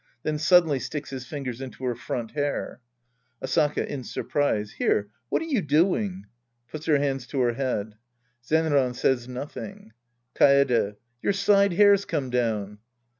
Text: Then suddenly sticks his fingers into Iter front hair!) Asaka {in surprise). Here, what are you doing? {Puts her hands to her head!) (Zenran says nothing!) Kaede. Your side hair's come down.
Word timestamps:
Then 0.23 0.39
suddenly 0.39 0.79
sticks 0.79 1.11
his 1.11 1.27
fingers 1.27 1.61
into 1.61 1.83
Iter 1.83 1.93
front 1.93 2.31
hair!) 2.31 2.81
Asaka 3.39 3.85
{in 3.85 4.03
surprise). 4.03 4.71
Here, 4.71 5.09
what 5.29 5.43
are 5.43 5.45
you 5.45 5.61
doing? 5.61 6.25
{Puts 6.71 6.87
her 6.87 6.97
hands 6.97 7.27
to 7.27 7.39
her 7.41 7.53
head!) 7.53 7.93
(Zenran 8.43 8.95
says 8.95 9.27
nothing!) 9.27 9.91
Kaede. 10.33 10.95
Your 11.21 11.33
side 11.33 11.73
hair's 11.73 12.05
come 12.05 12.31
down. 12.31 12.79